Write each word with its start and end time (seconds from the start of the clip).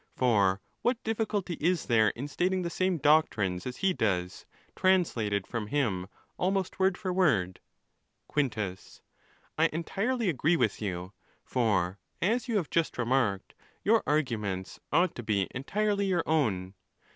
For 0.15 0.61
what 0.81 1.03
diffi 1.03 1.27
culty 1.27 1.61
is 1.61 1.85
there 1.85 2.07
in 2.15 2.27
stating 2.27 2.63
the 2.63 2.71
same 2.71 2.97
doctrines 2.97 3.67
as 3.67 3.77
he 3.85 3.93
does, 3.93 4.47
trans 4.75 5.13
lated 5.13 5.45
from 5.45 5.67
him 5.67 6.07
almost 6.39 6.79
word 6.79 6.97
for 6.97 7.13
word?: 7.13 7.59
Quintus.—I 8.27 9.69
entirely 9.71 10.27
agree 10.27 10.55
with 10.57 10.81
you; 10.81 11.13
for 11.43 11.99
as 12.19 12.47
you 12.47 12.57
have 12.57 12.71
just 12.71 12.97
remarked, 12.97 13.53
your 13.83 14.01
arguments 14.07 14.79
ought 14.91 15.13
to 15.13 15.21
be 15.21 15.47
entirely 15.53 16.07
your 16.07 16.23
own. 16.25 16.73